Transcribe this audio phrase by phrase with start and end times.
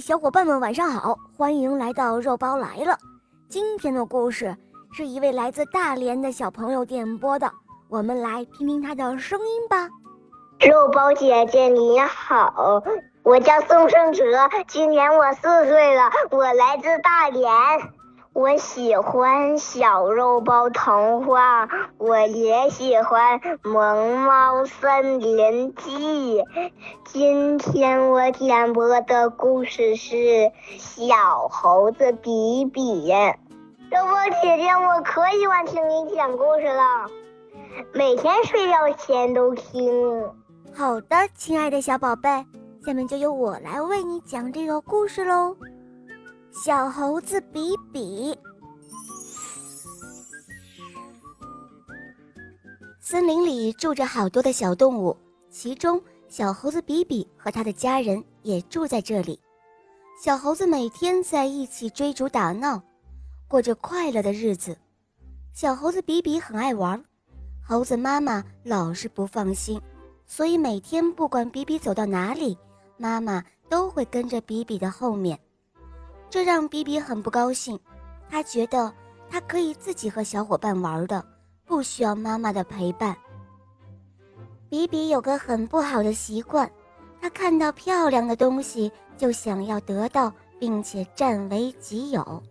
[0.00, 1.16] 小伙伴们，晚上好！
[1.36, 2.98] 欢迎来到肉包来了。
[3.48, 4.56] 今天的故事
[4.92, 7.50] 是一位来自大连的小朋友点播的，
[7.88, 9.88] 我们来听听他的声音吧。
[10.60, 12.82] 肉包姐姐你好，
[13.22, 14.24] 我叫宋胜哲，
[14.68, 17.48] 今年我四岁了，我来自大连。
[18.34, 26.40] 我喜欢小肉包童话，我也喜欢《萌猫森林记》。
[27.04, 30.14] 今天我点播的故事是
[30.78, 33.12] 《小猴子比比》。
[33.90, 37.10] 肉包姐姐，我可喜欢听你讲故事了，
[37.92, 40.26] 每天睡觉前都听。
[40.74, 42.46] 好的，亲爱的小宝贝，
[42.82, 45.54] 下面就由我来为你讲这个故事喽。
[46.52, 48.38] 小猴子比比。
[53.00, 55.16] 森林里住着好多的小动物，
[55.50, 59.40] 其中小猴子比比和他的家人也住在这里。
[60.22, 62.80] 小猴子每天在一起追逐打闹，
[63.48, 64.76] 过着快乐的日子。
[65.54, 67.02] 小猴子比比很爱玩，
[67.66, 69.80] 猴子妈妈老是不放心，
[70.26, 72.56] 所以每天不管比比走到哪里，
[72.98, 75.40] 妈妈都会跟着比比的后面。
[76.32, 77.78] 这让比比很不高兴，
[78.30, 78.90] 他觉得
[79.28, 81.22] 他可以自己和小伙伴玩的，
[81.66, 83.14] 不需要妈妈的陪伴。
[84.70, 86.66] 比比有个很不好的习惯，
[87.20, 92.42] 他看到漂亮的东西就想要得到，并且占为己有。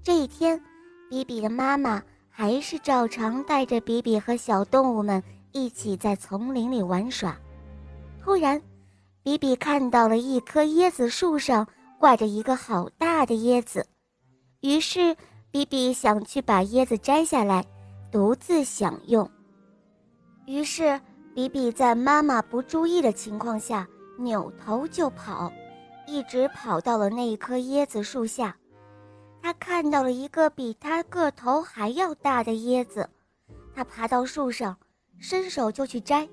[0.00, 0.62] 这一天，
[1.10, 7.36] 比比的妈妈还是照常带着比比和小动物们一起在丛林里玩耍。
[8.22, 8.62] 突然，
[9.24, 11.66] 比比看到了一棵椰子树上。
[11.98, 13.86] 挂着一个好大的椰子，
[14.60, 15.16] 于是
[15.50, 17.66] 比比想去把椰子摘下来，
[18.12, 19.28] 独自享用。
[20.46, 21.00] 于是
[21.34, 23.86] 比比在妈妈不注意的情况下
[24.18, 25.52] 扭头就跑，
[26.06, 28.56] 一直跑到了那一棵椰子树下。
[29.42, 33.08] 他看到了一个比他个头还要大的椰子，
[33.74, 34.76] 他爬到树上，
[35.18, 36.28] 伸手就去摘。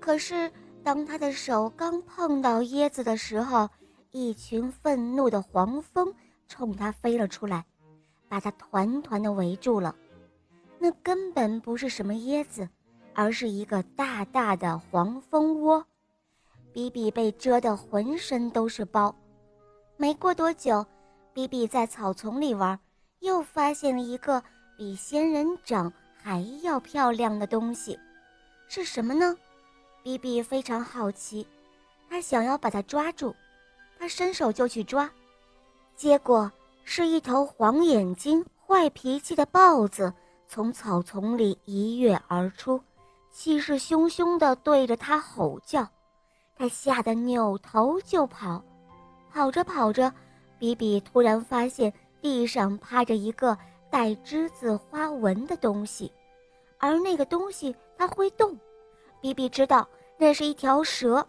[0.00, 0.50] 可是
[0.82, 3.68] 当他的手刚碰到椰子的时候，
[4.16, 6.14] 一群愤怒的黄蜂
[6.46, 7.64] 冲他飞了出来，
[8.28, 9.92] 把他团团的围住了。
[10.78, 12.68] 那根本不是什么椰子，
[13.12, 15.84] 而是一个大大的黄蜂窝。
[16.72, 19.12] 比比被蛰得浑身都是包。
[19.96, 20.86] 没过多久，
[21.32, 22.78] 比比在草丛里玩，
[23.18, 24.40] 又发现了一个
[24.78, 25.92] 比仙人掌
[26.22, 27.98] 还要漂亮的东西。
[28.68, 29.36] 是什么呢？
[30.04, 31.44] 比比非常好奇，
[32.08, 33.34] 他想要把它抓住。
[33.98, 35.10] 他伸手就去抓，
[35.96, 36.50] 结果
[36.84, 40.12] 是一头黄眼睛、坏脾气的豹子
[40.46, 42.80] 从草丛里一跃而出，
[43.30, 45.88] 气势汹汹地对着他吼叫。
[46.56, 48.62] 他吓得扭头就跑，
[49.32, 50.12] 跑着跑着，
[50.58, 53.56] 比比突然发现地上趴着一个
[53.90, 56.12] 带栀子花纹的东西，
[56.78, 58.56] 而那个东西它会动。
[59.20, 59.88] 比比知道
[60.18, 61.26] 那是一条蛇，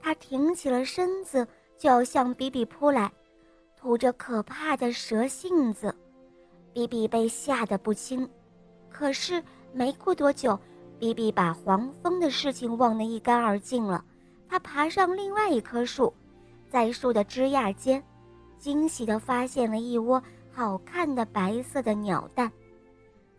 [0.00, 1.46] 它挺起了身子。
[1.78, 3.10] 就要向比比扑来，
[3.76, 5.94] 吐着可怕的蛇信子。
[6.72, 8.28] 比比被吓得不轻，
[8.90, 9.42] 可是
[9.72, 10.58] 没过多久，
[10.98, 14.04] 比比把黄蜂的事情忘得一干二净了。
[14.48, 16.12] 他爬上另外一棵树，
[16.68, 18.02] 在树的枝桠间，
[18.58, 20.22] 惊喜地发现了一窝
[20.52, 22.50] 好看的白色的鸟蛋。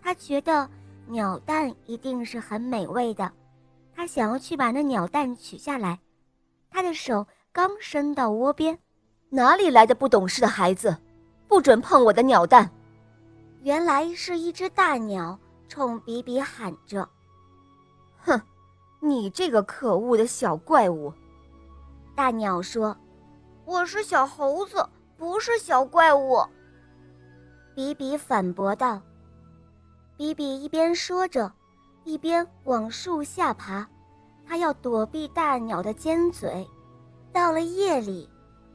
[0.02, 0.68] 他觉得
[1.08, 3.32] 鸟蛋一定是很美味的，
[3.96, 6.00] 他想要去把那鸟蛋取下来。
[6.70, 7.26] 他的手。
[7.58, 8.78] 刚伸到窝边，
[9.30, 10.96] 哪里来的不懂事的孩子？
[11.48, 12.70] 不准碰我的鸟蛋！
[13.64, 17.10] 原来是一只大鸟冲比比喊着
[18.22, 18.40] ：“哼，
[19.00, 21.12] 你这个可恶的小怪物！”
[22.16, 22.96] 大鸟说
[23.66, 24.88] ：“我是小猴子，
[25.18, 26.46] 不是小怪物。”
[27.74, 29.02] 比比反驳道。
[30.16, 31.52] 比比一边说着，
[32.04, 33.88] 一边往树下爬，
[34.46, 36.64] 他要躲避大鸟的尖嘴。
[37.38, 38.28] 到了夜里，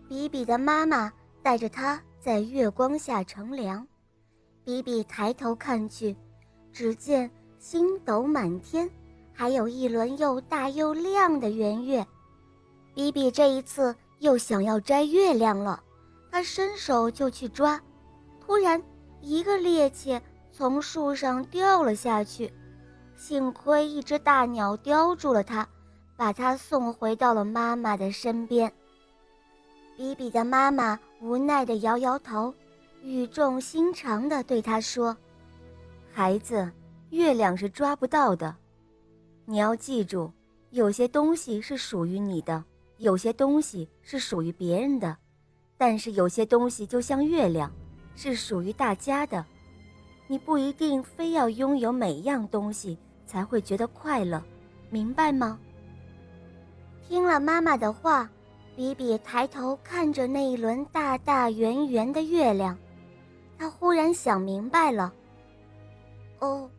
[0.09, 1.13] 比比的妈妈
[1.43, 3.85] 带着他在月光下乘凉。
[4.63, 6.17] 比比抬头看去，
[6.73, 7.29] 只见
[7.59, 8.89] 星斗满天，
[9.33, 12.07] 还有一轮又大又亮的圆月。
[12.95, 15.83] 比比这一次又想要摘月亮了，
[16.31, 17.83] 他伸手就去抓，
[18.41, 18.81] 突然
[19.21, 20.21] 一个趔趄
[20.53, 22.53] 从树上掉了下去，
[23.17, 25.67] 幸亏一只大鸟叼住了它。
[26.17, 28.73] 把他送回到了妈妈的身边。
[29.97, 32.53] 比比的妈妈无奈地摇摇头，
[33.03, 35.17] 语重心长地对他说
[36.13, 36.71] ：“孩子，
[37.11, 38.57] 月亮是抓不到的，
[39.45, 40.31] 你要记住，
[40.71, 42.65] 有些东西是属于你的，
[42.99, 45.17] 有些东西是属于别人的。
[45.77, 47.71] 但是有些东西就像月亮，
[48.15, 49.45] 是属于大家的。
[50.29, 54.43] 你不一定非要拥有每样东西才会觉得快乐，
[54.89, 55.59] 明白吗？
[57.13, 58.27] 听了妈妈的话，
[58.75, 62.75] 比比抬头看着那一轮大大圆圆的月亮，
[63.59, 65.13] 他忽然想明白了。
[66.39, 66.71] 哦，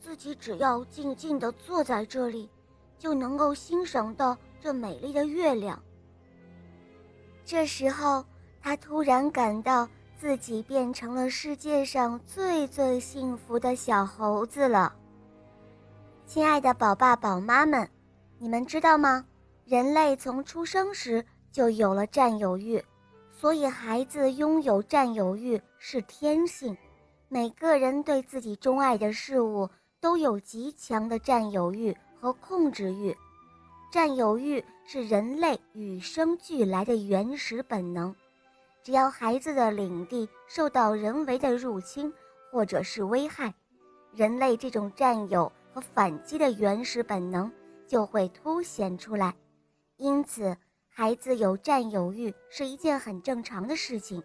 [0.00, 2.50] 自己只要静静地坐在这里，
[2.98, 5.80] 就能够欣赏到这美丽的月亮。
[7.44, 8.24] 这时候，
[8.60, 9.88] 他突然感到。
[10.18, 14.94] 自己变成了世界上最最幸福的小猴子了。
[16.24, 17.86] 亲爱的宝爸宝妈们，
[18.38, 19.26] 你们知道吗？
[19.66, 22.80] 人类从出生时就有了占有欲，
[23.32, 26.76] 所以孩子拥有占有欲是天性。
[27.28, 29.68] 每个人对自己钟爱的事物
[30.00, 33.12] 都有极强的占有欲和控制欲。
[33.90, 38.14] 占有欲是人类与生俱来的原始本能。
[38.84, 42.12] 只要孩子的领地受到人为的入侵
[42.52, 43.52] 或者是危害，
[44.14, 47.50] 人类这种占有和反击的原始本能
[47.88, 49.34] 就会凸显出来。
[49.98, 50.56] 因此，
[50.88, 54.22] 孩子有占有欲是一件很正常的事情。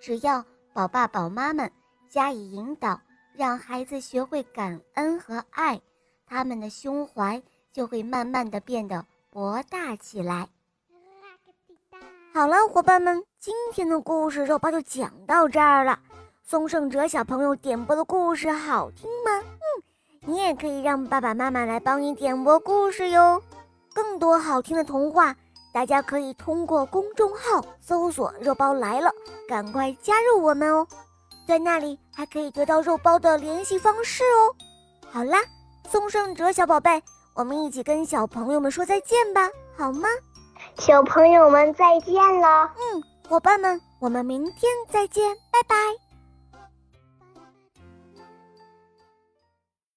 [0.00, 1.70] 只要宝爸宝妈们
[2.08, 3.00] 加以引导，
[3.34, 5.80] 让孩子学会感恩和爱，
[6.26, 7.42] 他们的胸怀
[7.72, 10.48] 就会慢慢的变得博大起来。
[12.32, 15.98] 好了，伙伴们，今天的故事肉包就讲到这儿了。
[16.42, 19.42] 宋胜哲小朋友点播的故事好听吗？
[19.42, 19.82] 嗯，
[20.26, 23.42] 你也可以让爸爸妈妈来帮你点播故事哟。
[23.94, 25.34] 更多好听的童话，
[25.72, 29.10] 大家可以通过公众号搜索“肉包来了”，
[29.48, 30.86] 赶快加入我们哦。
[31.46, 34.54] 在那里还可以得到肉包的联系方式哦。
[35.10, 35.38] 好啦，
[35.88, 37.02] 宋胜哲小宝贝，
[37.34, 40.08] 我们一起跟小朋友们说再见吧，好吗？
[40.78, 46.03] 小朋友们再见了，嗯，伙伴们，我们明天再见，拜拜。